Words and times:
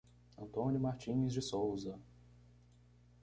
Antônio 0.35 0.79
Martins 0.79 1.31
de 1.31 1.43
Souza 1.43 1.99